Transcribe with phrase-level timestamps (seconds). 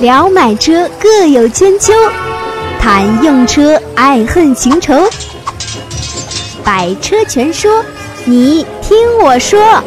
[0.00, 1.92] 聊买车各有千秋，
[2.78, 4.94] 谈用车爱恨情仇。
[6.62, 7.84] 百车全说，
[8.24, 9.82] 你听我说。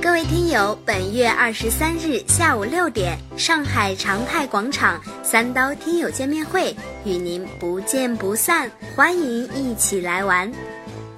[0.00, 6.74] 各位听友，本月二十三日下午六点，上海长泰广场三刀听友见面会
[7.04, 10.50] 与您不见不散，欢迎一起来玩。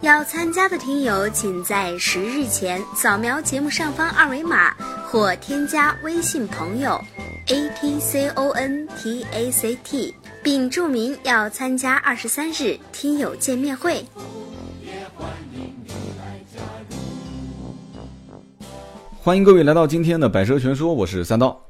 [0.01, 4.73] 要参加的听友，请在十日前扫描节目上方二维码，
[5.05, 7.03] 或添加微信朋友
[7.49, 14.05] a t c o n t a c t，并注明要参加二十三日听友见面会。
[19.21, 21.61] 欢迎各位来到今天的百车全说，我是三刀。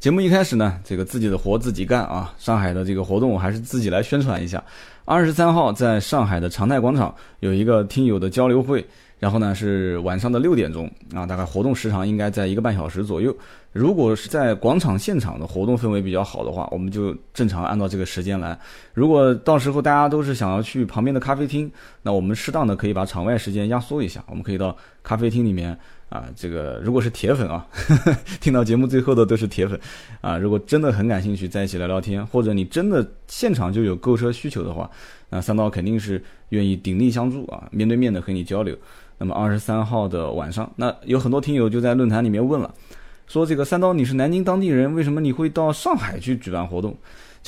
[0.00, 2.32] 节目一开始呢，这个自己的活自己干啊！
[2.38, 4.62] 上海的这个活动，我还是自己来宣传一下。
[5.04, 8.86] 二十三号在上海的长泰广场有一个听友的交流会，
[9.18, 13.36] 然后呢是晚上的六点钟啊，大概活动时长应该在一个半小时左右。
[13.72, 18.56] 如果是在广场现场的活动氛围比较好的话，我们就正常按照这个时间来。
[18.94, 21.68] 如果到时候大家都是想要去旁边的咖啡厅，
[22.02, 25.76] 那我们适当的可以把场外时间压缩一下，我们可以到咖啡厅里面。
[26.08, 27.66] 啊，这个如果是铁粉啊，
[28.40, 29.78] 听到节目最后的都是铁粉
[30.20, 30.38] 啊。
[30.38, 34.90] 如果真的很感兴趣，在一起聊聊天，或者你真的现场就有购车需求的话，
[35.28, 38.74] 那三刀肯定是愿意鼎力相助啊，面对面的和你交流。
[39.18, 42.72] 那么二十三号的晚上，那有很多听友就在论坛里面问了，
[43.26, 46.96] 说这个三刀你是南京当地人，为什么你会到上海去举办活动？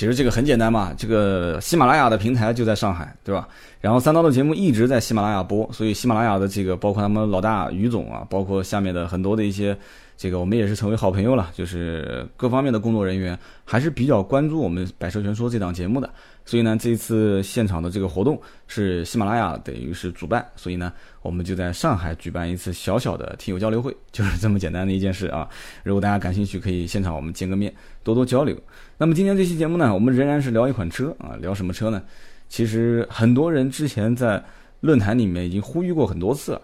[0.01, 3.47] 其实这个很简单嘛，这个喜马拉雅的平台就在上海，对吧？
[3.83, 9.77] 然后三刀的节目一直在喜马拉雅播，所以喜马拉雅的这个包括他们老大于总啊，包括下面的很多的一些。
[10.17, 16.11] 这个我们也是成为好朋友了，就是各方面的工作人员还是比较关注我们《百车全说》这档节目的，
[16.51, 25.49] 所以呢，这一次现场的这个活动是喜马拉雅等于是主办，所以呢，我们就在上海举办一次小小的听友交流会，就是这么简单的一件事啊。
[25.85, 28.61] 如果大家感兴趣，可以现场我们见个面，多多交流。
[28.99, 32.03] 那么今天这期节目呢，我们仍然是聊一款车啊，聊什么车呢？
[32.49, 34.43] 其实很多人之前在
[34.81, 36.63] 论坛里面已经呼吁过很多次了，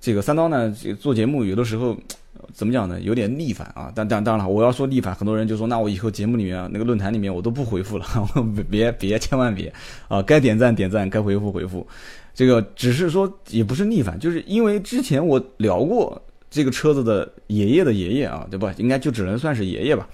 [0.00, 0.70] 这个三刀呢，
[1.00, 1.96] 做节目有的时候。
[2.54, 2.98] 怎么讲呢？
[3.00, 3.92] 有点逆反啊！
[3.94, 8.06] 但但当然了，我要说逆反，很多人就说，那我以后节目里面啊那个论坛里面我都不回复了，
[8.70, 9.70] 别别千万别
[10.06, 10.22] 啊！
[10.22, 11.86] 该点赞点赞，该回复回复。
[12.32, 18.72] 这个只是说也不是逆反，就是因为之前我聊过这个车子的爷爷的爷爷啊，对吧？
[18.78, 20.08] 应该就只能算是爷爷吧。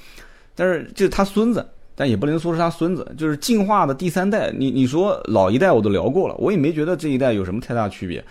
[0.57, 1.65] 但是就是他孙子，
[1.95, 4.51] 但也不能说是他孙子，就是进化的第三代。
[4.51, 8.25] 你你说老一代我都聊过了，我也没觉得这一代有什么太大区别。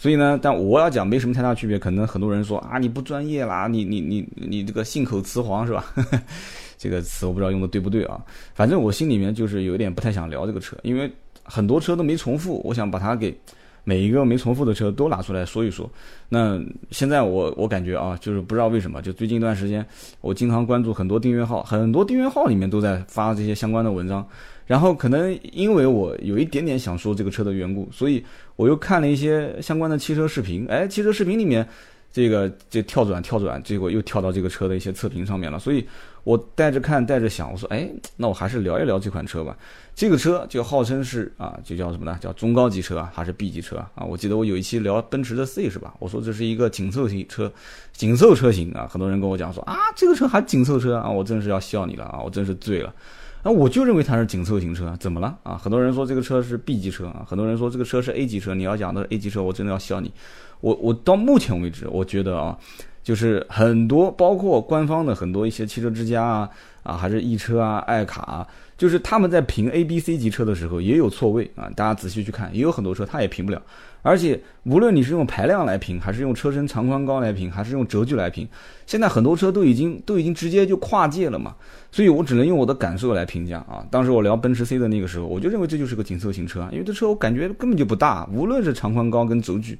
[0.00, 5.84] 所以呢，但我要讲没什么太大区别，可能很多人说啊，你不专业啦，你你你你这个信口雌黄是吧？
[6.78, 8.18] 这个词我不知道用的对不对啊。
[8.54, 11.12] 反正我心里面就是有点不太想聊这个车，因为
[11.42, 13.38] 很多车都没重复，我想把它给
[13.84, 15.86] 每一个没重复的车都拿出来说一说。
[16.30, 16.58] 那
[16.90, 19.84] 现在我我感觉啊，就是不知道为什么，就最近一段时间，
[20.22, 24.26] 我经常关注很多订阅号，很多订阅号里面都在发这些相关的文章。
[24.70, 30.64] 然后可能因为我有一点点想说这个车的缘故，所以我又看了一些相关的汽车视频。
[30.68, 31.68] 哎，汽车视频里面，
[32.12, 35.58] 这个这跳转跳转，结果又跳到这个车的一些测评上面了。
[35.58, 35.84] 所以
[36.22, 39.58] 我带着看，带着想，我说，哎，那我还是聊一聊这款车吧。
[39.92, 42.16] 这个车就号称是啊，就叫什么呢？
[42.20, 44.04] 叫中高级车啊，还是 B 级车啊？
[44.08, 45.94] 我记得我有一期聊奔驰的 C 是吧？
[45.98, 47.52] 我说这是一个紧凑型车，
[47.92, 48.86] 紧凑车型啊。
[48.88, 52.94] 很多人跟我讲说啊，这个车还紧凑车啊，我真是要笑你了啊，我真是醉了。
[53.42, 55.56] 那我就认为它是紧凑型车，怎么了啊？
[55.56, 58.54] 很多人说这个车是 B 级车啊，很多人说这个车是 A 级车。
[58.54, 60.12] 你要讲的 A 级车，我真的要笑你。
[60.60, 62.58] 我我到目前为止，我觉得啊，
[63.02, 66.50] 就是很多包括官方的很多一些汽车之家啊
[66.82, 68.46] 啊，还是易车啊、爱卡啊，
[68.76, 71.70] 就是他们在评 A、B、C 级车的时候也有错位啊。
[71.76, 73.60] 大家仔细去看，也有很多车它也评不了。
[74.02, 78.48] 而且无论你是用排量来评，还是用车身长宽高来评，还是用轴距来评，
[78.86, 81.54] 现在很多车都已经都已经直接就跨界了嘛。
[81.92, 83.84] 所以我只能用我的感受来评价啊。
[83.90, 89.78] 当时我聊奔驰 C 的那个时候，我就认为这就是个紧凑型车，因为这车我感觉根本就不大，无论是长宽高跟轴距，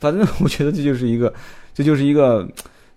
[0.00, 1.32] 反正我觉得这就是一个，
[1.72, 2.48] 这就是一个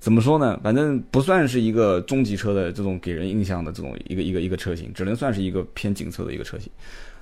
[0.04, 0.60] 怎么说呢？
[0.62, 6.70] 反正不算是一个中级车的这种给人印象的这种一个一个一个车型，只能算是一个偏紧凑的一个车型。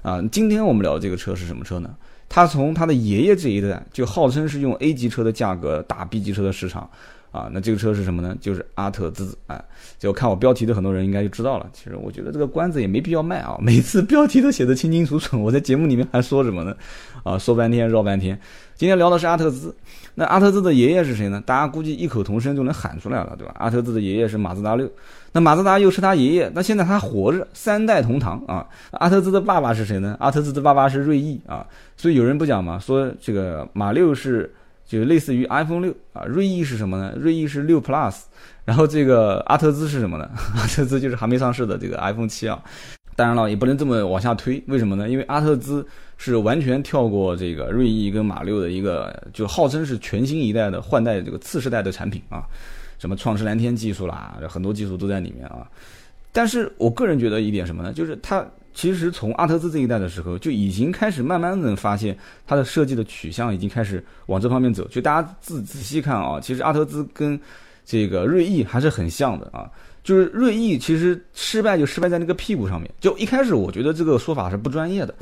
[0.01, 1.95] 啊，今天我们聊这个车是什么车呢？
[2.27, 6.89] 他从他的爷爷这一代就号称是用 A 级车的价格打 B 级车的市场，
[7.29, 8.35] 啊，那这个车是什么呢？
[8.41, 9.63] 就是阿特兹，哎，
[9.99, 11.69] 就看我标题的很多人应该就知道了。
[11.73, 16.75] 其实我觉得这个关子也没必要卖啊，每次标题都写的清清楚楚，我在节目里面还说什么呢？
[17.23, 18.39] 啊，说半天绕半天。
[18.81, 19.75] 今天聊的是阿特兹，
[20.15, 21.39] 那阿特兹的爷爷是谁呢？
[21.45, 23.53] 大家估计异口同声就能喊出来了，对吧？
[23.59, 24.89] 阿特兹的爷爷是马自达六。
[25.33, 28.65] 那马自达又是他爷爷，那现在他活着，三代同堂啊。
[28.93, 30.17] 阿特兹的爸爸是谁呢？
[30.19, 31.63] 阿特兹的爸爸是锐意啊。
[31.95, 34.51] 所以有人不讲嘛，说这个马六是
[34.83, 36.23] 就类似于 iPhone 六啊。
[36.25, 37.13] 锐意是什么呢？
[37.15, 38.15] 锐意是六 Plus，
[38.65, 40.27] 然后这个阿特兹是什么呢？
[40.57, 42.59] 阿特兹就是还没上市的这个 iPhone 七啊。
[43.21, 45.07] 当然了，也不能这么往下推，为什么呢？
[45.07, 45.85] 因为阿特兹
[46.17, 52.45] 是完全跳过这个锐意跟马六的一个，就号称是全新一代的换代这个次世代的产品啊，
[52.97, 55.69] 什么创世蓝天技术啦，很多技术都在里面啊。
[56.31, 57.93] 但是我个人觉得一点什么呢？
[57.93, 64.87] 就是它其实从阿特兹这一代的时候就已经开始慢慢的发现它的设计的取向已经开始往这方面走。
[64.87, 67.39] 就大家仔仔细看啊，其实阿特兹跟
[67.85, 69.69] 这个锐意还是很像的啊。
[70.03, 72.89] 就是锐意其实失败就失败在那个屁股上面。
[72.99, 75.13] 就一开始我觉得这个说法是不专业的，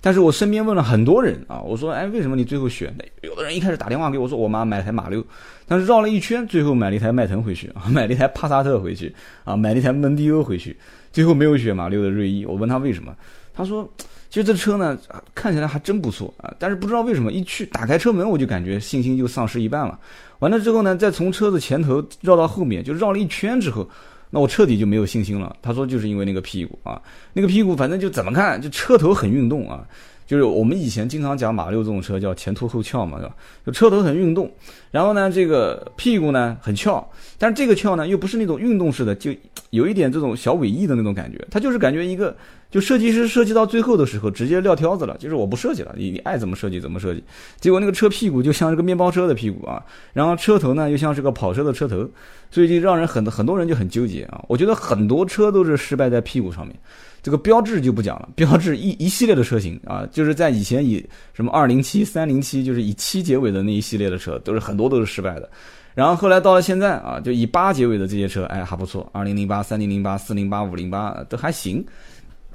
[0.00, 3.04] 但是我身边问了很多人啊，我说哎为什么你最后选的？
[3.22, 5.24] 有的人一开始打电话给我说我妈买台马六，
[5.66, 9.14] 但是绕了一圈，最后买了一台迈腾回去啊，买了一台帕萨特回去
[9.44, 10.76] 啊，买了一台蒙迪欧回去，
[11.12, 12.44] 最后没有选马六的锐意。
[12.46, 13.14] 我问他为什么，
[13.54, 13.88] 他说
[14.30, 14.98] 其实这车呢
[15.34, 19.98] 看起来还真不错啊，但是不知道为什么一去打开车门我就感觉信心就丧失一半了。
[20.38, 23.86] 完了之后呢，再从车子前头绕到后面，就绕了一圈之后。
[24.34, 25.54] 那我彻底就没有信心了。
[25.60, 27.00] 他说就是因为那个屁股啊，
[27.34, 29.86] 那个屁股反正就怎么看就车头很运动啊，
[30.26, 33.36] 就是我们以前经常讲马六这种车叫前凸后翘嘛，是吧？
[33.66, 34.50] 就车头很运动，
[34.90, 37.06] 然后呢这个屁股呢很翘，
[37.36, 39.30] 但是这个翘呢又不是那种运动式的，就
[39.68, 42.34] 有一点这种小尾翼的那种感觉，它就是感觉一个。
[42.72, 47.22] 就设计师设计到最后的时候，直接撂挑子了，就是我不设计了，你你爱怎么设计怎么设计。
[47.60, 49.84] 结果那个车屁股就像是个面包车的屁股啊，
[50.14, 52.08] 然后车头呢又像是个跑车的车头，
[52.50, 54.42] 所以就让人很很多人就很纠结啊。
[54.48, 56.74] 我觉得很多车都是失败在屁股上面。
[57.22, 65.48] 这个标志就不讲了，标志一一系列的车型啊，就是在以前以什么二零七、三零七，就是以七结尾的那一系列的车，都是很多都是失败的。
[65.94, 71.84] 然后后来到了现在啊，就以八结尾的这些车，哎还不错，二零零八、三零零八、四零八、五零八都还行。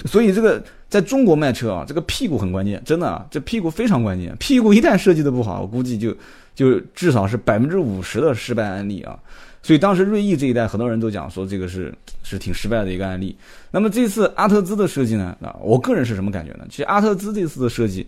[0.06, 4.36] 所以这个在中国卖车啊，这个屁股很关键，真的啊，这屁股非常关键。
[4.38, 6.16] 屁股一旦设计的不好，我估计就
[6.54, 9.18] 就至少是百分之五十的失败案例啊。
[9.64, 13.36] 所以当时锐意这一代很多人都讲说这个是是挺失败的一个案例。
[13.72, 15.36] 那么这次阿特兹的设计呢？
[15.42, 16.66] 啊，我个人是什么感觉呢？
[16.70, 18.08] 其实阿特兹这次的设计。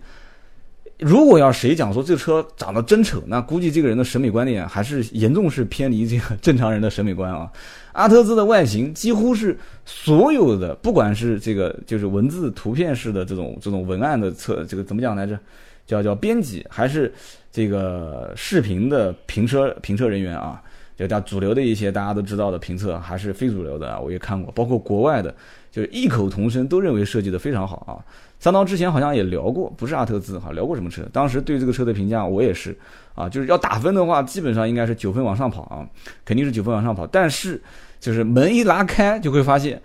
[1.00, 7.50] 如果要谁讲说这车长得真丑，那估计这个人的审美观念还是严重是偏离这个正常人的审美观啊。
[7.92, 15.38] 阿特兹的外形几乎是所有的，不管是这个就是文字图片式的这种这种文案的测这个怎么讲来着，
[15.86, 17.12] 叫叫编辑，还是
[17.50, 20.62] 这个视频的评车评车人员啊，
[20.96, 25.34] 就叫主流的一些大家都知道的评测，还是非主流的，我也看过，包括国外的，
[25.72, 27.98] 就是异口同声都认为设计的非常好啊。
[28.40, 31.06] 三刀之前好像也聊过，不是阿特兹哈，聊过什么车？
[31.12, 32.76] 当时对这个车的评价，我也是
[33.14, 35.86] 啊，就是要打分的话，基本上应该是九分往上跑啊，
[36.24, 37.06] 肯定是九分往上跑。
[37.06, 37.60] 但是
[38.00, 39.80] 就是门一拉开，就会发现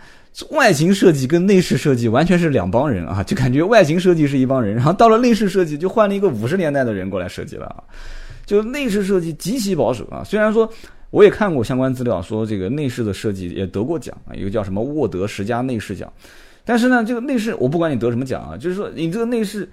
[0.52, 7.84] 外形设计跟内饰设计完全是两帮人啊，就感觉外形设计是一帮人，然后到了内饰设计就换了一个五十年代的人过来设计了啊，
[8.46, 10.24] 就内饰设计极其保守啊。
[10.24, 10.69] 虽然说
[11.10, 16.10] 我也看过相关资料，说这个内饰的设计也得过奖啊，一个叫什么沃德十佳内饰奖。
[16.65, 19.69] 但是呢，这个内饰我不管你得什么奖啊，就是说你这个内饰，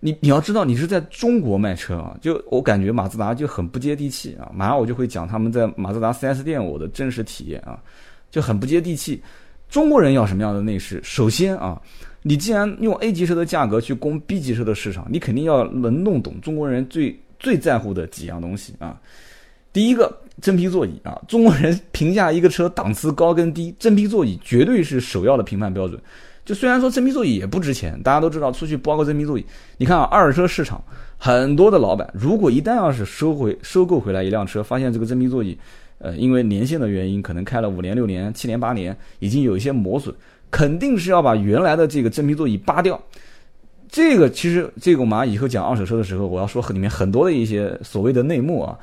[0.00, 4.50] 你你要知道你是在中国卖车啊，就我感觉马自达就很不接地气啊。
[4.54, 7.78] 马上我就会讲他们在马自达 4S 店我的真实体验啊，
[8.30, 9.20] 就很不接地气。
[9.68, 11.00] 中国人要什么样的内饰？
[11.02, 11.82] 首先啊，
[12.22, 18.96] 你既然用 A 级车的价格去攻 B 级车的市场，你肯定要能弄懂中国人最最在乎的几样东西啊。
[19.72, 26.00] 第一个真皮座椅啊，中国人评价一个车档次高跟低，真皮座椅绝对是首要的评判标准。
[26.46, 29.44] 就虽然说真皮座椅也不值钱，大家都知道出去包个真皮座椅。
[29.78, 30.80] 你看啊，二手车市场
[31.18, 35.58] 很多的老板，如果一旦要是收回收购回来一辆车，发现这个真皮座椅，
[35.98, 40.14] 呃，因为年限的原因，可能开了五年、六年、七年、八年，已经有一些磨损，
[40.48, 42.98] 肯定是要把原来的这个真皮座椅扒掉。
[43.88, 48.78] 这个其实这个我们以后讲二手车的时候，我要说里面很多的一些所谓的内幕啊。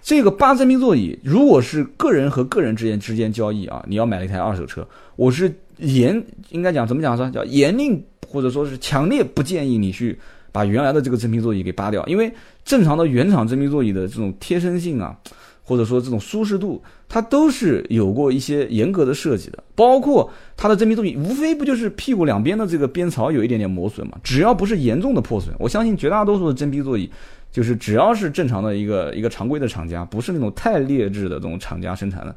[0.00, 5.52] 这个扒真皮座椅，如果是个人和个人之间之间交易啊，你要买了一台二手车，我是。
[5.78, 10.18] 严应该讲怎么讲说叫严令或者说是强烈不建议你去
[10.52, 12.32] 把原来的这个真皮座椅给扒掉，因为
[12.64, 15.16] 正常的原厂真皮座椅的这种贴身性啊，
[15.62, 19.62] 或者说这种舒适度，它都是有过一些严格的设计的。
[19.74, 24.18] 包括它的真皮座椅，无非不就是屁股两边的这个边槽有一点点磨损嘛？
[24.24, 27.08] 只要不是严重的破损，我相信绝大多数的真皮座椅，
[27.52, 32.34] 就是只要是正常的一个一个常规的厂家，不是那种太劣质的这种厂家生产的。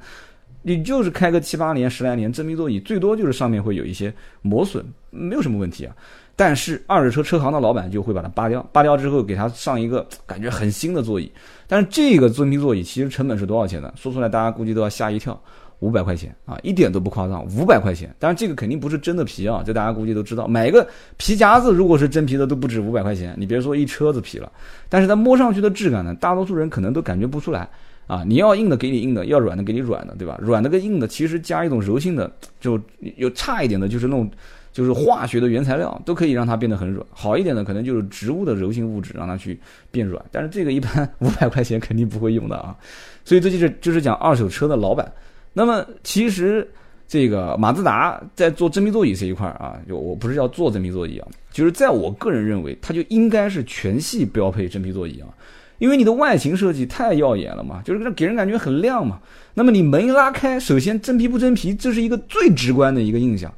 [0.61, 5.95] 你就是开个七八年、十来年，真皮座椅最多就是上面会有一些磨损，没有什么问题啊。
[6.35, 11.31] 但是二手车车行的老板就会把它扒掉，扒掉之后给它上一个感觉很新的座椅。
[11.67, 13.93] 但是这个真皮座椅其实成本是多少钱呢？
[13.95, 15.39] 说出来大家估计都要吓一跳。
[15.81, 18.07] 五百块钱啊，一点都不夸张，五百块钱。
[18.19, 20.47] 当然这个肯定不是真的皮啊，这大家估计都知道。
[20.47, 20.87] 买一个
[21.17, 23.33] 皮夹子，如果是真皮的，都不止五百块钱。
[23.35, 24.51] 你别说一车子皮了，
[24.87, 27.67] 但是它摸上去的质感呢，大多数人可能都感觉不出来
[28.07, 28.23] 啊。
[28.25, 30.37] 你要硬的给你硬的，要软的给你软的，对吧？
[30.41, 32.79] 软的跟硬的其实加一种柔性的，就
[33.17, 34.29] 有差一点的，就是那种
[34.71, 37.05] 就是化学的原材料都可以让它变得很软。
[37.11, 39.59] 好一点的可能就是植物的柔性物质让它去
[39.91, 40.23] 变软。
[40.31, 42.75] 但是这个一般五百块钱肯定不会用的啊。
[43.25, 45.11] 所以这就是就是讲二手车的老板。
[45.53, 46.65] 那么其实
[47.07, 55.27] 这个马自达在做真皮座椅这一块啊，就我不是要做真皮座椅啊，就是在我个人认为，它就应该是全系标配真皮座椅啊，
[55.81, 59.19] 因为你的外形设计太耀眼了嘛，就是给人感觉很亮嘛。
[59.55, 63.51] 那么你门一拉开，首先真皮不真皮，这是一个最直观的一个印象。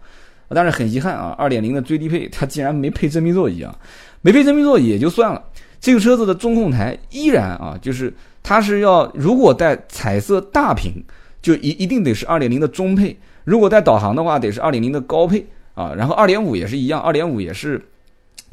[0.48, 3.78] 但是很遗憾啊，二点零的最低配它竟然没配真皮座椅啊，
[4.22, 5.44] 没配真皮座椅也就算了，
[5.82, 11.04] 这个车子的中控台依然啊，就是它是要如果带彩色大屏。
[11.44, 15.94] 就一一定得是二点零的中配，如果带导航的话，得是二点零的高配啊。
[15.94, 17.86] 然后二点五也是一样，二点五也是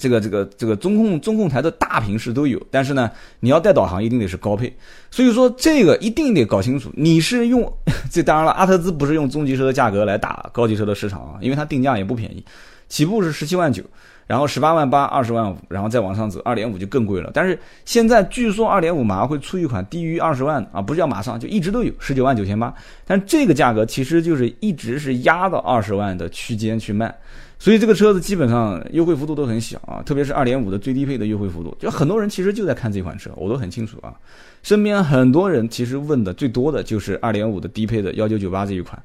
[0.00, 4.75] 这个这个这个中控中控台的大屏是都有，但是呢，你要带导航一定得是高配。
[5.11, 7.71] 所以说这个一定得搞清楚，你是用
[8.11, 12.42] 这当然了，阿特兹不是用中级车的价格来打高级车的市场啊，因为它定价也不便宜，
[12.88, 13.83] 起步是十七万九。
[14.30, 17.32] 然后十八万八，二十万五，然后再往上走，二点五就更贵了。
[17.34, 22.72] 但是现在据说二点五马上会出一款低于二十万啊，不是叫马上，就一直都有十九万九千八。
[23.04, 27.12] 但这个价格其实就是一直是压到二十万的区间去卖，
[27.58, 34.14] 所以这个车子基本上优惠幅度都很小啊，特别是二点五的最低配的优惠幅度，就很多人其实就在看这款车，我都很清楚啊。
[34.62, 39.02] 身边很多人其实问的最多的就是二点五的低配的幺九九八这一款。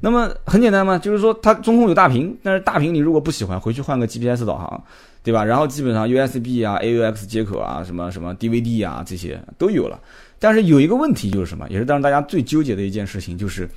[0.00, 4.84] 那么很简单嘛，就是说它中控有大屏，但是大屏你如果不喜欢，回去换个 GPS 导航，
[5.24, 5.44] 对吧？
[5.44, 9.98] 然后基本上 USB 啊、AUX 接口啊、什么什么 DVD 啊这些都有了。
[10.38, 13.68] 但是有一个问题就是什么，也是让大家最纠结的一件事情，就是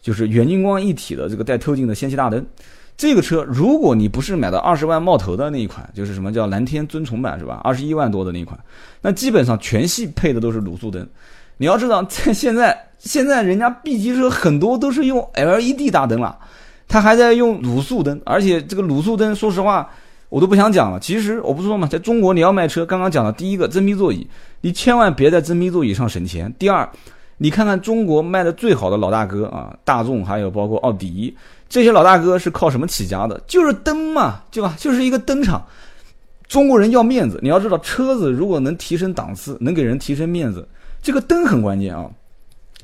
[0.00, 2.44] 就是远近光一体的这个带透镜的氙气大灯。
[2.96, 7.60] 这个车如果你不是买到二十万冒头的那一款，就是什么叫蓝天尊崇版是吧？
[7.62, 8.58] 二十一万多的那一款，
[9.02, 11.06] 那基本上全系配的都是卤素灯。
[11.58, 12.86] 你要知道，在现在。
[13.00, 16.38] 现在人家 B 级车很多都是用 LED 大灯了，
[16.86, 19.90] 他还在用卤素灯，而且这个卤素灯，说实话，
[20.28, 21.00] 我都不想讲了。
[21.00, 24.28] 其实我不是说嘛，在中国你要卖车，刚刚讲的第一个真皮座椅，
[24.60, 26.54] 你千万别在真皮座椅上省钱。
[26.58, 26.88] 第二，
[27.38, 31.34] 你看看中国卖的最好的老大哥啊，大众还有包括奥迪
[31.68, 33.40] 这些老大哥是靠什么起家的？
[33.46, 34.74] 就是灯嘛，对吧？
[34.78, 35.64] 就是一个灯厂。
[36.46, 40.68] 中国人要面子，你要知道，车子如果能提升档次，能给人提升面子，
[41.00, 42.10] 这个灯很关键啊。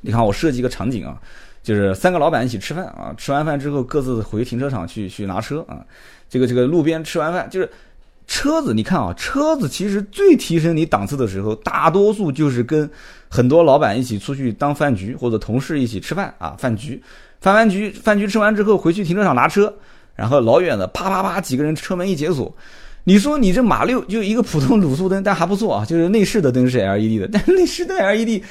[0.07, 1.21] 你看，我设计一个场景啊，
[1.65, 5.85] 就是三个老板一起吃饭啊，吃完饭之后各自回停车场去去拿车啊。
[6.31, 7.69] 这个这个路边吃完饭，就是
[8.29, 12.89] 车子，你看啊，车子其实最提升你档次的时候，大多数就是跟
[13.29, 17.03] 很多老板一起出去当饭局，或者同事一起吃饭啊，饭局，
[17.41, 19.75] 饭完局，饭局吃完之后回去停车场拿车，
[20.15, 22.55] 然后老远的啪啪啪几个人车门一解锁。
[23.09, 28.43] 你说你这马六就一个普通卤素灯，但还不错啊，就是内饰的灯是 LED 的，但内饰的 LED，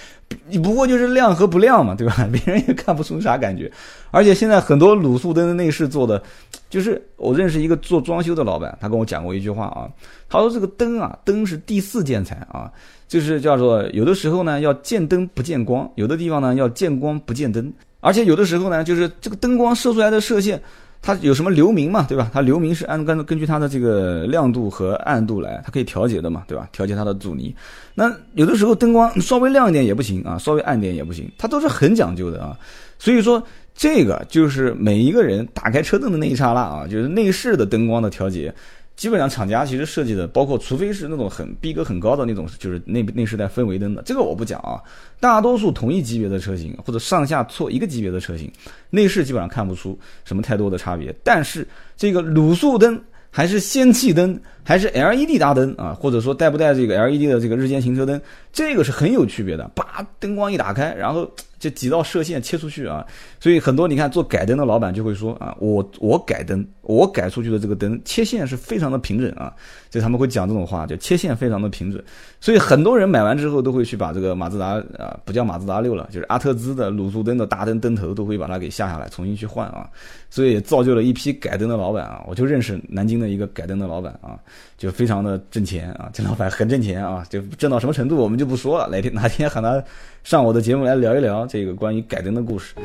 [0.47, 2.25] 你不过就是亮和不亮嘛，对吧？
[2.31, 3.69] 别人也看不出啥感觉。
[4.11, 6.23] 而且现在很多卤素灯的内饰做的，
[6.69, 9.91] 就是我认识一个做装修的老板，他跟我讲过一句话啊，
[10.29, 12.71] 他说这个灯啊，灯是第四建材啊，
[13.09, 20.61] 就是叫做有的时候呢要见灯不见光，有的地方呢要见光不见灯，而且有的时候呢就是这个灯光射出来的射线。
[21.05, 22.31] 它有什么流明嘛，对吧？
[22.33, 26.67] 它流明是按根根据它的这个亮度和暗度来，它可以调节的嘛，对吧？
[26.71, 27.55] 调节它的阻尼。
[27.93, 32.57] 那有的时候灯光稍微亮一点也不行啊，稍微暗点也不行，它都是很讲究的啊。
[32.97, 33.41] 所以说，
[33.75, 38.51] 这个就是每一个人打开车灯的那一刹那啊，就是内饰的灯光的调节。
[38.95, 44.81] 基本上厂家其实设计的，包括除非是那种很逼格很高的那种，就是内内饰带氛围灯的，这个我不讲啊。
[45.19, 48.51] 大多数同一级别的车型或者上下错一个级别的车型，
[48.89, 51.13] 内饰基本上看不出什么太多的差别。
[51.23, 58.19] 但是这个卤素灯还是氙气灯还是 LED 大灯啊，或者说带不带这个 LED 的这个日间行车灯，
[58.53, 59.69] 这个是很有区别的。
[59.75, 61.29] 叭，灯光一打开，然后。
[61.65, 63.03] 就几道射线切出去啊，
[63.39, 69.51] 所以很多你看做改灯的老板就会说啊，我我改灯，我改出去的这个灯切线是非常的平整啊，
[69.89, 71.99] 就他们会讲这种话，就切线非常的平整。
[72.39, 79.89] 所以很多人买完之后都会去把这个马自达啊，不叫马自达六了，就是阿特兹的卤素灯的大灯灯头都会把它给下下来，重新去换啊。
[80.29, 84.37] 所以也造就了一批改灯的老板啊，我就认识南京的一个改灯的老板啊，
[84.77, 89.81] 就非常的挣钱啊，这老板很挣钱啊，就挣到什么程度我们就不说了，哪天哪天喊他
[90.23, 92.75] 上我的节目来聊一聊这个关于改灯的故事。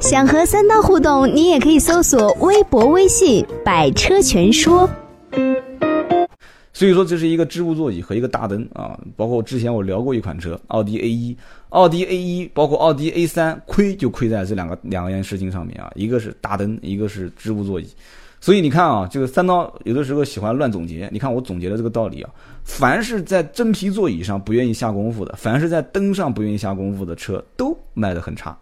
[0.00, 4.90] 想和三刀互动，你也可以搜索微博、微信“百车全说”。
[6.72, 8.98] 所以说这是一个织物座椅和一个大灯啊。
[9.16, 11.36] 包括之前我聊过一款车，奥迪 A 一，
[11.68, 17.86] 奥迪 A 一，包括奥迪 A 三，亏就亏在这两个两件事情上面啊，一个是大灯，一个是织物座椅。
[18.44, 21.08] 所以你看啊，这个三刀有的时候喜欢乱总结。
[21.10, 22.28] 你看我总结的这个道理啊，
[22.62, 28.54] 凡是在真皮座椅上不愿意下功夫的，凡是在灯上不愿意下功夫的车，都卖得很差。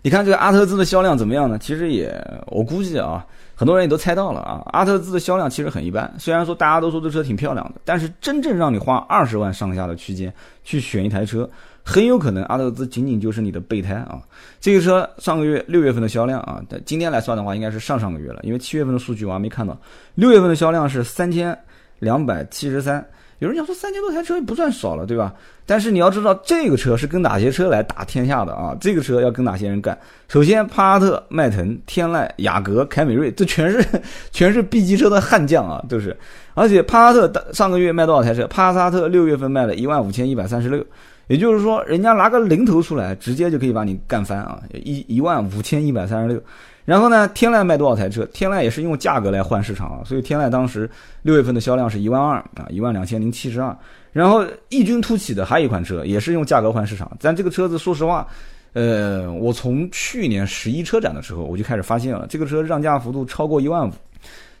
[0.00, 1.58] 你看这个阿特兹的销量怎么样呢？
[1.58, 2.14] 其实也，
[2.46, 4.62] 我估计啊，很多人也都猜到了啊。
[4.66, 6.08] 阿特兹的销量其实很一般。
[6.20, 11.50] 虽然说大家都说这车挺漂亮的，但是真正让你花二十万上下的区间去选一台车，
[11.88, 14.18] 很有可能阿特兹仅仅就是你的备胎啊。
[14.60, 19.78] 这个车上个月六月份的销量啊，但今天来算的话，应该是上上个月了，因为七月份的数据我还没看到。
[20.16, 21.56] 六月份的销量是三千
[22.00, 23.06] 两百七十三。
[23.38, 25.32] 有人讲说三千多台车也不算少了，对吧？
[25.66, 28.74] 但是你要知道，这个车是跟哪些车来打天下的啊？
[28.80, 29.96] 这个车要跟哪些人干？
[30.26, 33.84] 首先，帕萨特、迈腾、天籁、雅阁、凯美瑞，这全是
[34.32, 36.16] 全是 B 级车的悍将啊，都是。
[36.54, 38.46] 而且帕萨特上个月卖多少台车？
[38.46, 40.82] 帕萨特六月份卖了一万五千一百三十六，
[41.28, 44.62] 也就是说，人家拿个零头出来，直接就可以把你干翻啊！
[44.72, 46.40] 一一万五千一百三十六。
[46.84, 48.24] 然后呢，天籁卖多少台车？
[48.32, 50.88] 天籁也是用价格来换市场啊，所以天籁当时
[51.22, 53.76] 六月份的销量是一万二啊，一万两千零七十二。
[54.12, 57.10] 然后异军突起的还有一款车，也是用价格换市场。
[57.20, 58.24] 但这个车子说实话，
[58.72, 63.92] 呃，我从去年十一车展的时候我就开始发现了，这个车让价幅度超过一万五，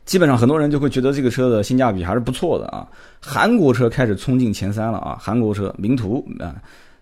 [0.06, 2.88] 基本上很多人就会觉得这个车的性价比还是不错的啊。
[3.20, 6.54] 韩国车开始冲进前三了啊，韩国车名图啊。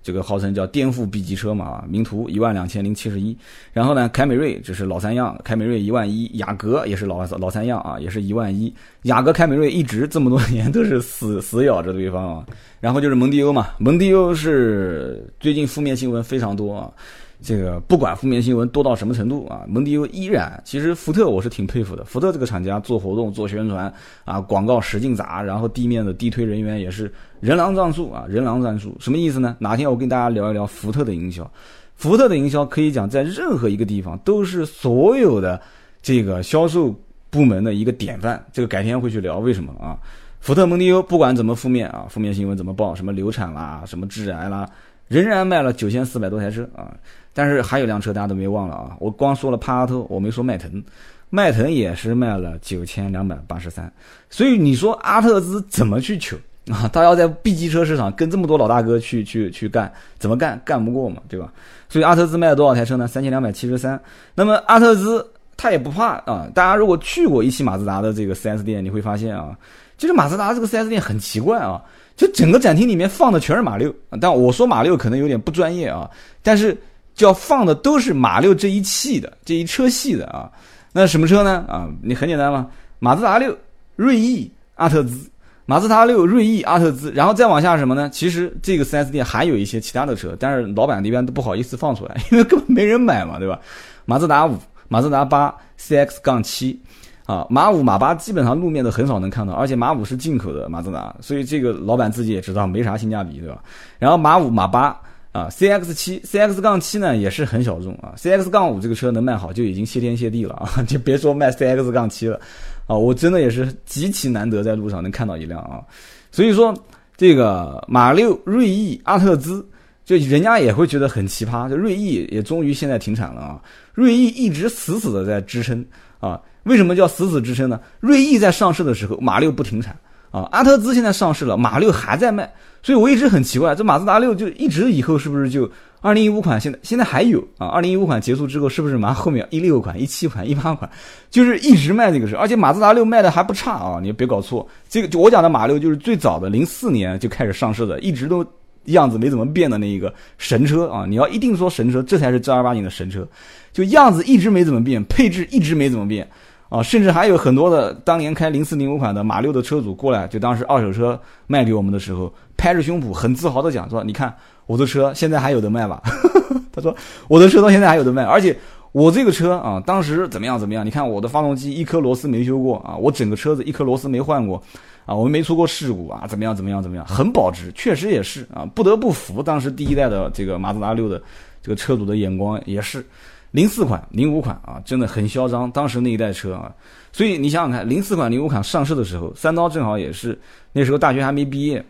[0.02, 3.34] 这个号称叫颠覆 B 级车嘛啊，名图一万两千零七十一，
[3.72, 8.70] 然后呢，凯美瑞这是老三样，凯美瑞一万一，雅阁也是老老三样啊，也是一万一，
[9.04, 12.46] 雅阁、凯美瑞一直这么多年都是死 死咬着对方啊，
[12.80, 16.92] 然后就是蒙迪欧嘛，蒙迪欧是最近负面新闻非常多啊。
[17.40, 20.60] 这个不管负面新闻多到什么程度啊，蒙迪欧依然。
[20.64, 23.92] 其实福特我是挺佩服的，福特这个厂家做活动、做宣传
[24.24, 29.56] 啊，广告使劲砸，然后地面的地推人员也是人狼战术啊，人狼战术什么意思呢？
[29.58, 31.50] 哪天我跟大家聊一聊福特的营销。
[31.96, 35.60] 福特的营销可以讲在任何一个地方都是所有的
[36.02, 36.94] 这个销售
[37.30, 38.44] 部门的一个典范。
[38.52, 39.96] 这个改天会去聊为什么啊？
[40.40, 44.68] 福特蒙迪欧不管怎么负面啊，负面新闻怎么报，什么流产啦，什么致癌啦，
[45.08, 46.92] 仍然卖了九千四百多台车啊。
[47.34, 48.96] 但是还有辆车大家都没忘了啊！
[49.00, 50.82] 我光说了帕萨特，我没说迈腾，
[51.30, 53.92] 迈腾也是卖了九千两百八十三。
[54.30, 56.36] 所以你说阿特兹怎么去求
[56.70, 56.88] 啊？
[56.92, 60.60] 他要在 B 级车市场跟这么多老大哥去去去干，怎么干？
[60.64, 61.52] 干不过嘛，对吧？
[61.88, 63.08] 所以阿特兹卖了多少台车呢？
[63.08, 64.00] 三千两百七十三。
[64.36, 66.46] 那么阿特兹他也不怕啊！
[66.54, 69.58] 大家如果去过一汽马自达的这个 4S 店，你会发现啊，
[69.98, 71.82] 就是马自达这个 4S 店很奇怪啊，
[72.16, 73.92] 就整个展厅里面放的全是马六。
[74.20, 76.08] 但我说马六可能有点不专业啊，
[76.40, 76.76] 但是。
[77.14, 80.50] 叫放的都是马六这一系的这一车系的啊，
[80.92, 81.64] 那什么车呢？
[81.68, 83.56] 啊，你很简单嘛，马自达六、
[83.94, 85.30] 锐意、阿特兹，
[85.64, 88.10] 马自达六、锐意、阿特兹，然后再往下什么呢？
[88.10, 93.60] 其实这个 4S 店还有一些其他的车，但是老板那边都不好意思放出来， 因为根本没人买嘛，对吧？
[94.04, 96.80] 马自达五、马自达八、CX 杠七，
[97.26, 103.62] 啊，马五、马八基本上路面都很少能看到，而且马五是进口的马自达，所以这个老板自己也知道没啥性价比，对吧？
[104.00, 105.00] 然后马五、马八。
[105.34, 112.40] 啊，C X 七，C X 杠七呢也是很小众啊，C X 杠五这个车能卖好就已经谢天谢地了啊， 就别说卖 C X 杠七了，
[112.86, 115.82] 啊，我真的也是极其难得在路上能看到一辆啊，
[116.30, 116.72] 所以说
[117.16, 119.66] 这个马六、锐意、阿特兹，
[120.04, 123.60] 就人家也会觉得很奇葩，就锐意也终于现在停产了啊，
[123.92, 125.84] 锐意一直死死的在支撑
[126.20, 127.80] 啊，为什么叫死死支撑呢？
[127.98, 129.98] 锐意在上市的时候，马六不停产。
[130.34, 135.70] 啊，阿特兹现在上市了，马六还在卖，所以我一直很奇怪，这马自达六就一直以后是不是就
[136.00, 136.60] 二零一五款？
[136.60, 140.90] 现在现在还有啊，二零一五款结束之后，是不是马上后面一六款、一七款、一八款，
[141.30, 142.36] 就是一直卖这个车？
[142.36, 148.44] 而且马自达六卖的还不差啊，你别搞错，这个就我讲的马六就是最早的零四年就开始上市的，一直都
[148.86, 151.06] 样子没怎么变的那一个神车啊！
[151.08, 153.24] 你要一定说神车，这才是正儿八经的神车，
[153.72, 156.28] 就样子一直没怎么变，配置一直没怎么变。
[156.68, 164.34] 啊，甚至还有很多的当年开零四零五款的马六的车主过来，就当时二手车卖给我们的时候，拍着胸脯很自豪的讲说：“你看
[164.66, 166.02] 我的车现在还有的卖吧？”
[166.72, 166.94] 他说
[167.28, 168.56] ：“我的车到现在还有的卖，而且
[168.90, 170.84] 我这个车啊，当时怎么样怎么样？
[170.84, 174.60] 你看我的发动机一颗螺丝没修过啊，我整个车子一颗螺丝没换过
[175.06, 177.06] 啊，我们没出过事故啊，怎么样怎么样怎么样？
[177.06, 181.22] 很保值，确实也是啊，不得不服当时第一代的这个马自达六的
[181.62, 183.04] 这个车主的眼光也是。”
[183.54, 185.70] 零四款、零五款啊，真的很嚣张。
[185.70, 186.74] 当时那一代车啊，
[187.12, 190.36] 所以你想想看，零四款、零五款上市的时候，三刀正好也是
[190.72, 191.84] 那时候大学还没毕业，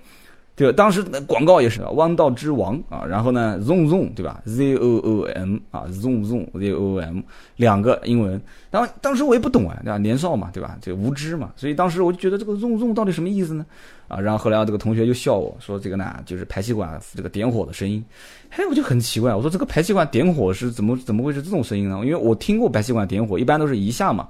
[0.57, 0.75] 对吧？
[0.77, 7.21] 当时那广告也是弯道之王啊，然后呢，zoom zoom 对吧？z o o m 啊，zoom zoom z o o m
[7.57, 8.41] 两个英文。
[8.71, 9.99] 当当时我也不懂啊，对吧？
[9.99, 10.79] 年少嘛，对吧？
[10.81, 13.67] 这无知嘛，所以当时我就觉得这个 zoom zoom 到底什么意思呢？
[14.07, 18.05] 啊，然后后来这个同学就笑我说这个呢就是排气管这个点火的声音。
[18.51, 21.99] 嘿，我就很奇怪，我说这个排气管点火是怎么怎么会是这种声音呢？
[22.05, 24.29] 因为我听过排气管点火一般都是一下嘛。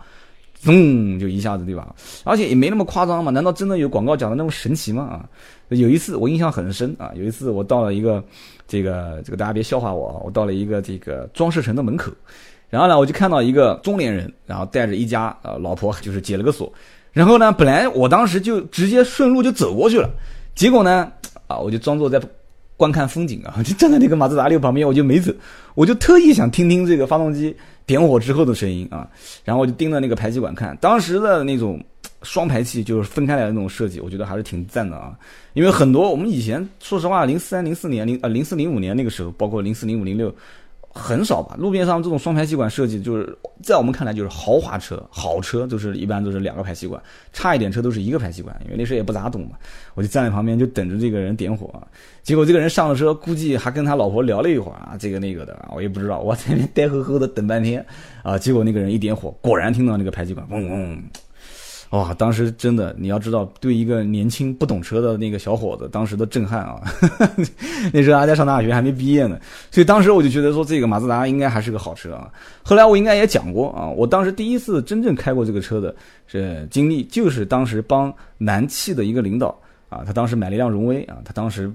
[0.64, 1.94] 咚，就一下子对吧？
[2.24, 3.30] 而且也没那么夸张嘛。
[3.30, 5.04] 难道真的有广告讲的那么神奇吗？
[5.04, 5.28] 啊，
[5.68, 7.12] 有一次我印象很深啊。
[7.14, 8.22] 有一次我到了一个
[8.66, 12.10] 这个这个大家别笑话我啊，我到了一个这个装饰城的门口，
[12.70, 16.72] 然后呢我就看到一个中年人，然后带着一家呃老婆，就是解了个锁。
[17.12, 20.10] 然后呢，本来我当时就直接顺路就走过去了，
[20.54, 21.12] 结果呢
[21.46, 22.20] 啊，我就装作在
[22.76, 25.32] 观看风景啊， 就站在那个马自达六旁边，我就没走，
[25.74, 27.54] 我就特意想听听这个发动机。
[27.86, 29.06] 点火之后的声音啊，
[29.44, 31.78] 然后我就盯着那个排气管看，当时的那种
[32.22, 35.12] 双排气就是分开来的那种设计，我觉得还是挺赞的啊。
[35.52, 40.34] 因为很多我们以前说实话，零三零四年零呃零四零五年那个时候，包括零四零五零六。
[40.94, 47.02] 很少吧，路面上这种双排气管设计，就是在我们看来就是豪华车、好车，就是一般都是两个排气管，
[47.32, 48.56] 差一点车都是一个排气管。
[48.64, 49.58] 因为那时候也不咋懂嘛，
[49.94, 51.68] 我就站在旁边就等着这个人点火。
[52.22, 56.20] 结果这个人上了车，估计还跟他老婆聊了一会儿啊，这个那个的，我也不知道。
[56.20, 57.84] 我在那边呆呵呵的等半天
[58.22, 61.02] 啊，结果那个人一点火，果然听到那个排气管嗡嗡。
[61.90, 66.80] 哇，当时真的，你要知道，对一个年轻不懂车的那个小伙子，当时的震撼啊！
[67.92, 69.38] 那时候还在上大学，还没毕业呢，
[69.70, 72.28] 所以当时我就觉得说，这个马自达应该还是个好车啊。
[72.64, 75.94] 后来我应该也讲过啊，我当时第一次真正开过这个车的
[76.26, 79.56] 这经历，就是当时帮南汽的一个领导
[79.88, 81.72] 啊，他当时买了一辆荣威啊，他当时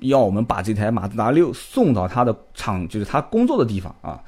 [0.00, 4.20] 要我们把这台马自达六送到他的厂，就是他工作的地方啊。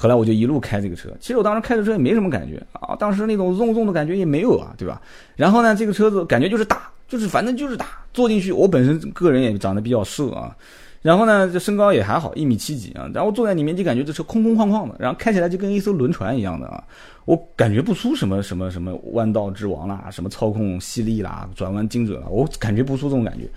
[0.00, 5.02] 后来我就一路开这个车，其实我当时开的车也没什么感觉啊，当时那种重重的感觉也没有啊，对吧？
[5.34, 10.56] 然后呢，这个车子感觉就是大，就是反正就是大，坐进去我本身个人也长得比较瘦啊，
[11.02, 16.82] 然后呢，这身高也还好，一米七几啊，然后坐在里面就感觉这车空空旷旷的，然后开起来就跟一艘轮船一样的啊，
[17.24, 23.48] 我感觉不出什么什么什么弯道之王啦，什么操控犀利啦，转弯精准啦，我感觉不出这种感觉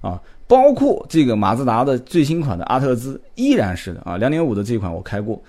[0.00, 0.18] 啊。
[0.48, 5.40] 包括这个马自达的最新款的阿特兹依然是的啊，两点五的这款我开过。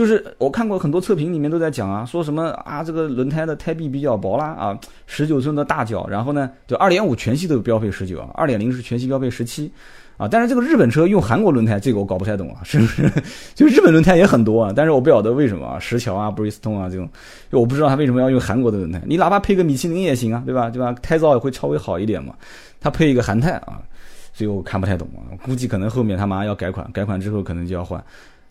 [0.00, 9.70] 就是我看过很多测评里面都在讲啊，说什么啊这个轮胎的胎壁比较薄啦啊，十九寸的大脚，然后呢就二点五全系都标配十九啊，二点零是全系标配十七
[10.16, 13.10] 啊，但是这个日本车用韩国轮胎，这个我搞不太懂啊， 是不是？
[13.54, 17.06] 就日本轮胎也很多啊，但是我不晓得为什么啊，石桥啊、Bridgestone 啊这种，
[17.52, 20.70] 就我不知道他为什么要用韩国的轮胎，你哪怕配个米其林也行啊，对吧？
[20.70, 20.94] 对吧？
[21.02, 22.32] 胎噪也会稍微好一点嘛，
[22.80, 23.82] 他配一个韩泰啊，
[24.32, 28.02] 所以我看不太懂啊，估计可能后面他马上要改款，改款之后可能就要换。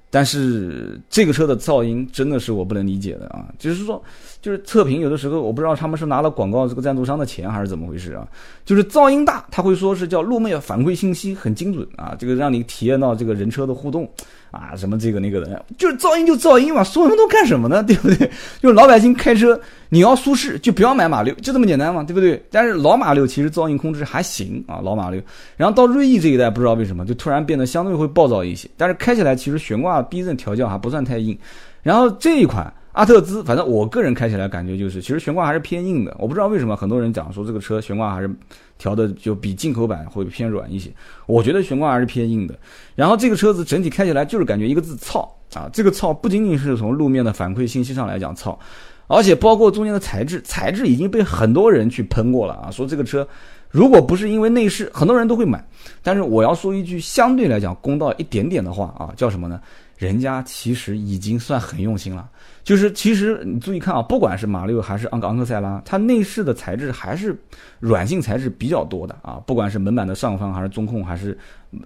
[0.09, 3.47] 但是这个车的噪音真的是我不能理解的啊！
[3.59, 4.03] 就是说，
[4.41, 8.27] 就是测评有的时候我不知道他们是拿了广告这个赞助商的钱还是怎么回事啊？
[8.65, 14.09] 就是噪音大，他会说是叫路面反馈信息很精准啊，这个让你体验到这个人车的互动。
[14.51, 17.83] 啊，什么这个那个的，就是噪音就噪音嘛，说那么多干什么呢？
[17.85, 18.27] 对不对？
[18.59, 22.43] 就是老百姓开车，你要舒适就不要买马六，就这么简单嘛，对不对？
[22.49, 25.21] 但是老马六其实噪音控制还行啊，老马六。
[25.55, 31.37] 然后到锐意这一代，不知道为什么就突然变得相对会暴躁一些，但是开起来其实悬挂避震调教还不算太硬。
[31.83, 32.73] 然后这一款。
[32.99, 36.13] 阿特兹，反正我个人开起来感觉就是，其实悬挂还是偏硬的。
[36.19, 38.29] 我不知道为什么很多人讲说这个车悬挂还是
[38.77, 40.91] 调的就比进口版会偏软一些。
[41.25, 42.59] 我觉得悬挂还是偏硬的。
[42.95, 45.69] 然后这个车子整体开起来就是感觉一个字糙啊！
[45.71, 48.59] 这个糙不仅仅是从路面的反馈信息上来讲糙，
[49.07, 52.69] 而且包括中间的材质，材质已经被很多人去喷过了啊！
[52.69, 53.25] 说这个车
[53.69, 55.65] 如果不是因为内饰，很多人都会买。
[56.03, 59.61] 但是我要说一句相对来讲公道一点点的话啊，叫什么呢？
[59.95, 62.27] 人家其实已经算很用心了。
[62.69, 67.35] 就是其实你注意看啊，不管是马六还是昂昂克赛拉，它内饰的材质还是
[67.79, 69.41] 软性材质比较多的啊。
[69.47, 71.35] 不管是门板的上方，还是中控，还是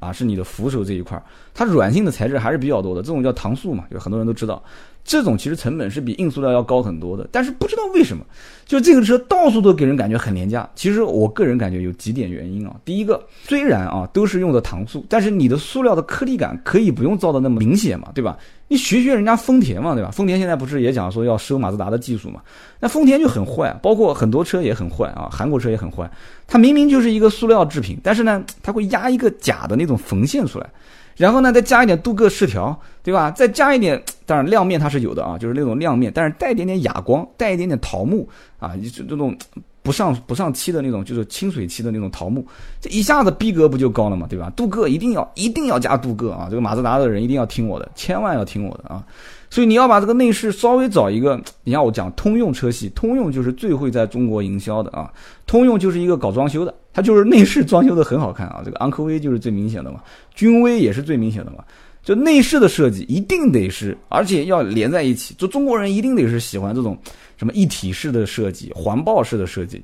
[0.01, 1.17] 啊是你的扶手这一块，
[1.53, 3.01] 它软性的材质还是比较多的。
[3.01, 4.61] 这种叫搪塑嘛，有很多人都知道。
[5.05, 8.25] 这种其实成本是比硬塑料要高很多的，但是不知道为什么，
[8.65, 10.69] 就这个车到处都给人感觉很廉价。
[10.75, 12.75] 其实我个人感觉有几点原因啊。
[12.83, 18.37] 第一个，虽然啊都是用的搪塑，但是你的塑料的颗粒感可以不用造的那么明显嘛，对吧？
[18.73, 20.09] 你学学人家丰田嘛，对吧？
[20.09, 22.41] 丰田现在不是也讲说要收马自达的技术嘛？
[22.79, 26.09] 那丰田就很坏，包括很多车也很坏啊，韩国车也很坏。
[26.47, 30.67] 它明明就是一个塑料制品，但是呢，它会压一个假的那种缝线出来。
[31.15, 33.29] 然后呢，再加一点镀铬饰条，对吧？
[33.29, 39.37] 再加一点，当然亮面它是有的啊，就是那种亮面，但是带一点点哑光，带一点点桃木啊，就这种
[39.83, 42.43] 不上不上漆的那种，就是清水漆的那种桃木，
[42.81, 44.51] 这一下子逼格不就高了嘛，对吧？
[44.55, 46.47] 镀铬一定要一定要加镀铬啊！
[46.49, 49.03] 这个马自达的人一定要听我的，千万要听我的啊！
[49.49, 55.11] 所以你要把这个内饰稍微找一个，你像我讲通用车系，通用就是最会在中国营销的啊。
[55.45, 58.61] 通用就是一个搞装修的，它就是内饰装修的很好看啊。
[58.63, 59.99] 这个昂科威就是最明显的嘛，
[60.33, 61.57] 君威也是最明显的嘛。
[62.03, 65.33] 就内饰的设计一定得是，而且要连在一起。
[65.35, 66.97] 就中国人一定得是喜欢这种
[67.37, 69.81] 什么一体式的设计、环抱式的设计，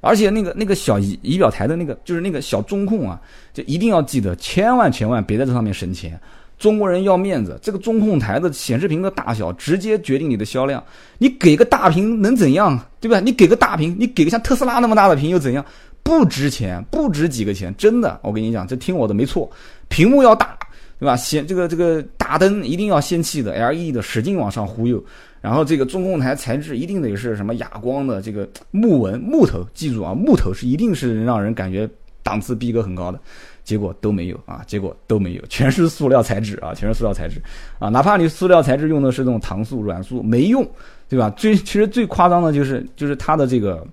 [0.00, 3.20] 而且那个那个小仪仪表台的那个就是那个小中控啊，
[3.54, 6.20] 就一定要记得，千万千万别在这上面省钱。
[6.58, 10.80] 中国人要面子，这个中控台的显示屏的大小直接决定你的销量。
[11.18, 13.18] 你给个大屏能怎样，对吧？
[13.18, 15.64] 你给个大屏，你给个像特斯拉那么大的屏又怎样？
[16.04, 18.20] 不值钱，不值几个钱，真的。
[18.22, 19.50] 我跟你讲，这听我的没错。
[19.88, 20.56] 屏幕要大，
[21.02, 21.16] 对吧？
[21.16, 25.02] 先这个这个大灯一定要氙气的 LED 的，使劲往上忽悠。
[25.40, 31.90] 然后这个中控台材质一定得是什么哑光的，这个木纹木头，记住啊，木头是一定是让人感觉
[32.22, 33.18] 档次逼格很高的。
[33.64, 34.62] 结果都没有啊！
[34.66, 37.40] 结果都没有，全是塑料材质啊，全是塑料材质
[37.80, 37.88] 啊！
[37.88, 40.68] 哪怕你塑料材质用的是这种糖塑、软塑，没用，
[41.08, 41.30] 对吧？
[41.30, 43.84] 最其实最夸张的就是就是它的这个，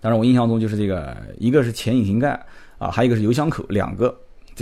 [0.00, 2.40] 当然我印象中就是这个，一个是前引擎盖
[2.78, 4.12] 啊，还有一个是油箱口，两个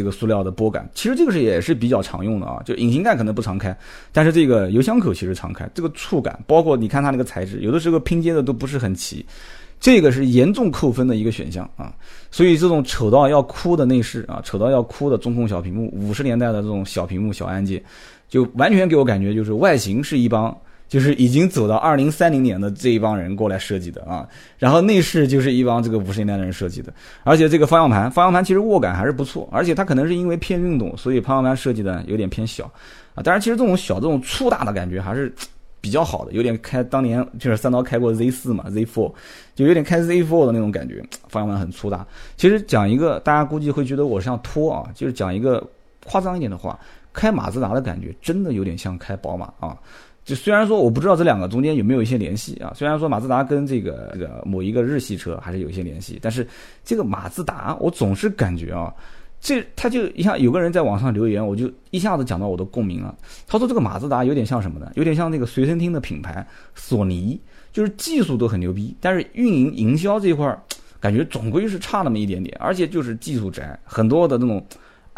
[0.00, 2.62] 这个塑料的拨杆，其实这个是也是比较常用的啊。
[2.64, 3.76] 就引擎盖可能不常开，
[4.12, 5.68] 但是这个油箱口其实常开。
[5.74, 9.22] 这个触感，包括你看它那个材质，有的时候拼接的都不是很齐。
[9.78, 11.92] 这个是严重扣分的一个选项啊，
[12.30, 17.82] 所以这种丑到要哭的内饰啊，丑到要哭的中控小屏幕，五十年代的这种小屏幕小按键，
[18.28, 20.56] 就完全给我感觉就是外形是一帮
[20.90, 32.64] 就是已经走到二零三零年的这一帮人过来设计的啊，然后内饰就是一帮这个五十年代的人设计的，而且这个方向盘，方向盘其实握感还是不错，而且它可能是因为偏运动，所以方向盘设计的有点偏小
[33.14, 35.32] 啊，当然其实这种小这种粗大的感觉还是。
[35.82, 39.10] 比较好的，有点开当年就是三刀开过 Z 四嘛，Z four
[39.54, 42.06] 就有点开 Z four 的那种感觉，方向盘很粗大。
[42.36, 45.66] 其实讲一个，大家估计会觉得我像拖啊，就是讲一个
[46.04, 46.78] 夸张一点的话，
[47.14, 49.74] 开马自达的感觉真的有点像开宝马啊。
[50.30, 56.46] 就虽然说我不知道这两个中间有没有一些联系啊，虽然说马自达跟这个这个某一个日系车还是有一些联系，但是
[56.84, 58.94] 这个马自达我总是感觉啊。
[59.40, 63.12] 这他就一下有个人在网上留言，我就一下子讲到我的共鸣了。
[63.48, 64.92] 他说这个马自达有点像什么呢？
[64.94, 67.40] 有点像那个随身听的品牌索尼，
[67.72, 70.62] 就是技术都很牛逼，但是运营营销这一块儿，
[71.00, 74.64] 感觉总归是差那么一点点，而且就是技术宅，很多的那种。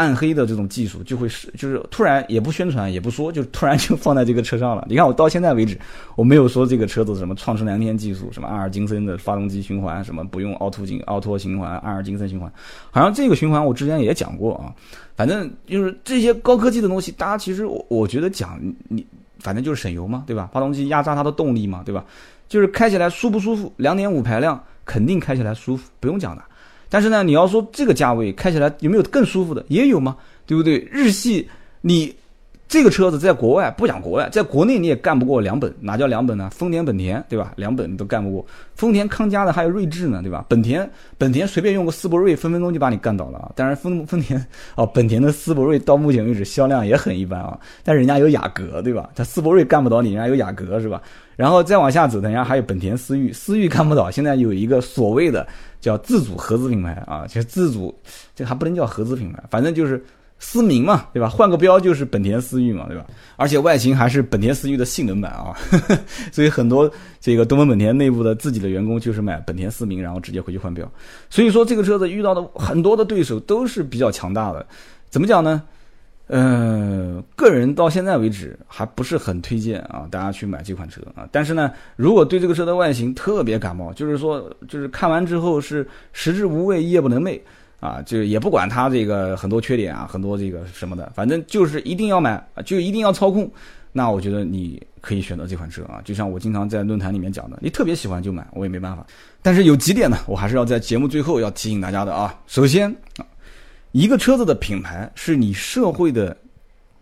[0.03, 4.85] 暗黑的这种技术就会是，就是突然也不宣传也不说，就突然就放在这个车上了。
[4.89, 5.79] 你看我到现在为止，
[6.17, 12.53] 我没有说这个车子什么创世蓝天技术，什么阿尔金森的发动机循环，什么不用凹凸进凹凸循环，阿尔金森循环，
[12.91, 14.75] 好像这个循环我之前也讲过啊。
[15.15, 19.07] 反正就是这些高科技的东西，大家其实我我觉得讲你，
[19.39, 20.51] 反正就是省油嘛，对吧？
[20.53, 22.05] 发动机压榨它的动力嘛，对吧？
[22.49, 23.73] 就是开起来舒不舒服？
[23.77, 26.43] 两点五排量肯定开起来舒服，不用讲的。
[26.93, 30.15] 但是呢，你要说这个价位开起来有没有更舒服的，也有吗？
[30.45, 30.87] 对不对？
[30.93, 31.49] 日系，
[31.81, 32.15] 你
[32.69, 36.51] 这个车子在国外不讲国外，在国内你也干不过两本，哪叫两本呢？
[36.53, 37.55] 丰田、本田，对吧？
[37.57, 38.45] 两本你都干不过。
[38.75, 40.45] 丰田康佳的还有锐志呢，对吧？
[40.51, 43.53] 本田，本田随便用个斯铂瑞，分分钟就把你干倒了啊！
[43.57, 49.09] 当然，丰丰田哦，本田的斯铂瑞到目前为止销量也很一般啊，但人家有雅阁，对吧？
[49.15, 51.01] 他斯铂瑞干不倒你，人家有雅阁，是吧？
[51.37, 55.47] 然后再往下走，等下还有本田思域，思域看不到，现在有一个所谓的。
[55.83, 57.93] 叫自主合资品牌啊，其实自主
[58.37, 60.01] 这还不能叫合资品牌，反正就是
[60.39, 61.29] 思明嘛，对吧？
[61.29, 63.05] 换个标就是本田思域嘛，对吧？
[63.35, 65.59] 而且外形还是本田思域的性能版啊，
[66.31, 70.89] 所以很多这个东风本田内部的自己的员工就是买本田思明，然后直接回去换标。
[71.29, 74.65] 所以说这个车子遇到的很多的对手都是比较强大的，
[75.11, 75.61] 怎么讲呢？
[76.29, 81.29] 嗯，个人到现在为止还不是很推荐啊，大家去买这款车啊。
[81.31, 87.39] 但是呢，如果对这个车的外形特别感冒，就是说，就是看完之后是食之无味，夜不能寐
[87.81, 93.51] 啊，就也不管它这个很多缺点啊，很多这个什么的，反正就是一定要买，就一定要操控。
[93.93, 96.01] 那我觉得你可以选择这款车啊。
[96.03, 99.05] 就像我经常在论坛里面讲的，你特别喜欢就买，我也没办法。
[99.43, 102.35] 但是有几点呢，我还是要在节目最后要提醒大家的啊。
[102.47, 102.95] 首先。
[103.93, 106.37] 一个车子的品牌是你社会的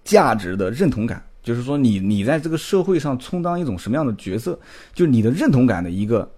[0.04, 4.58] 价值的认同感，就是说你你在这个社会上充当一种什么样的角色，
[4.92, 6.28] 就是你的认同感的一个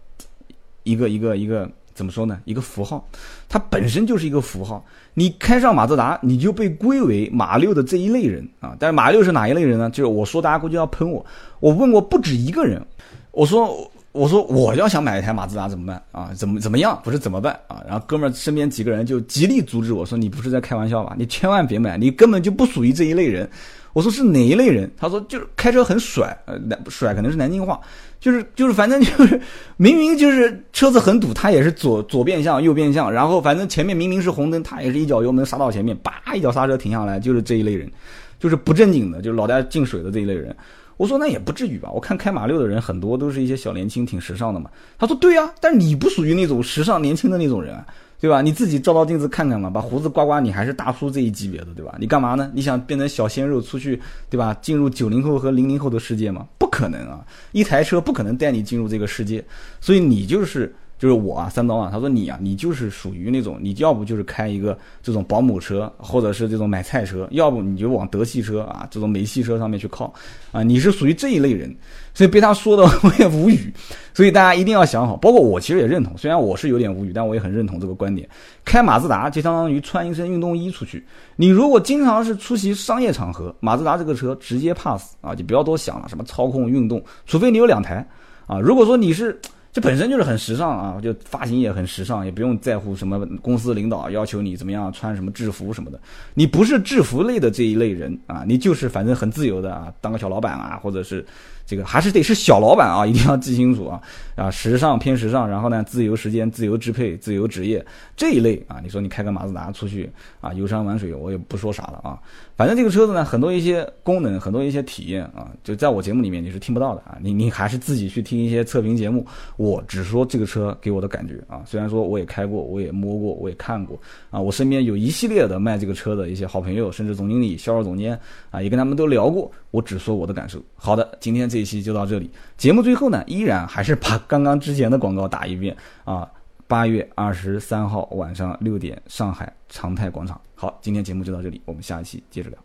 [0.82, 2.38] 一个一个一个怎么说呢？
[2.44, 3.08] 一个符号，
[3.48, 4.84] 它本身就是一个符号。
[5.14, 8.76] 你开上马自达，你就被归为马六的这一类人啊。
[8.78, 9.88] 但是马六是哪一类人呢？
[9.90, 11.24] 就是我说大家估计要喷我，
[11.60, 12.84] 我问过不止一个人，
[13.30, 13.90] 我说。
[14.12, 16.30] 我说我要想买一台马自达怎么办啊？
[16.34, 17.00] 怎么怎么样？
[17.02, 17.82] 不是怎么办啊？
[17.86, 21.14] 然后哥们儿身边几个人就极力阻止我说：“你不是在开玩笑吧？
[21.18, 23.48] 你千万别买，你根本就不属于这一类人。”
[23.94, 24.90] 我说是哪一类人？
[24.96, 27.78] 他说就是开车很甩，呃，甩可能是南京话，
[28.20, 29.38] 就是就是反正就是
[29.76, 37.90] 明明就是车子很堵，他也是左左变向右变向，然后反正前面明明是红灯，他也是一脚油门刹到前面，叭一脚刹车停下来，就是这一类人，
[38.38, 40.56] 就是不正经的，就是脑袋进水的这一类人。
[41.02, 44.70] 我说那也不至于吧，我看开马六的人很多都是一些小年轻，挺时尚的嘛。
[44.96, 47.84] 他说对啊，但是你不属于那种时尚年轻的那种人啊。
[48.20, 48.40] 对吧？
[48.40, 51.96] 你自己照照镜子看看嘛，把胡子刮刮，你还是大叔这一级别的，对吧？
[51.98, 52.48] 你干嘛呢？
[52.54, 54.54] 你想变成小鲜肉出去，对吧？
[54.62, 56.46] 进入九零后和零零后的世界吗？
[56.56, 57.26] 不可能啊！
[57.50, 59.44] 一台车不可能带你进入这个世界，
[59.80, 61.88] 所以你就是就是我啊，三刀啊。
[61.90, 70.14] 他说你啊，你就是属于那种，你要不就是开一个这种保姆车，或者是这种买菜车，要不你就往德系车啊这种美系车上面去靠
[70.52, 71.74] 啊，你是属于这一类人。
[72.14, 73.72] 所以被他说的 我也无语，
[74.14, 75.16] 所以大家一定要想好。
[75.16, 78.28] 包括我其实也认同，虽然我是有点无语，但我也很认同这个观点。
[78.64, 81.04] 开马自达就相当于穿一身运动衣出去。
[81.34, 88.06] 你如果经常是出席商业场合，马自达这个车直接 pass 啊，就不要多想了，什么操控运动，除非你有两台
[88.46, 88.60] 啊。
[88.60, 89.40] 如果说你是
[89.72, 95.98] 这本身就是很时尚啊，就发型也很时尚，也不用在乎什么公司领导要求你怎么样穿什么制服什么的。
[96.34, 101.24] 你不是制服类的这一类人啊，你就是反正很自由的啊，当个小老板啊，或者是。
[101.64, 103.98] 这个还是得是小老板啊，一定要记清楚啊
[104.34, 107.82] 啊，时尚偏时尚，然后呢，自由时间、自由支配、自由职业
[108.16, 112.18] 这一类啊，你说你开个马自达出去啊，游山玩水，我也不说啥了啊。
[112.56, 117.16] 反正这个车子呢，很多一些功能，很多一些体验啊，就在我节目里面你是听不到的啊。
[117.22, 119.24] 你你还是自己去听一些测评节目，
[119.62, 121.62] 我只说这个车给我的感觉啊。
[121.64, 123.96] 虽然说我也开过，我也摸过，我也看过
[124.28, 128.18] 啊，我身边有一系列的卖这个车的一些好朋友，甚至总经理、销售总监
[128.50, 129.48] 啊，也跟他们都聊过。
[129.70, 130.60] 我只说我的感受。
[130.74, 132.28] 好的，今天这一期就到这里。
[132.56, 136.28] 节目最后呢，依然还是把刚刚之前的广告打一遍啊。
[136.66, 140.40] 八月二十三号晚上六点，上海长泰广场。
[140.56, 142.58] 好，今天节目就到这里，我们下一期接着聊。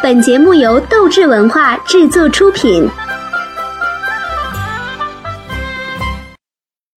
[0.00, 2.88] 本节目由斗志文化制作出品。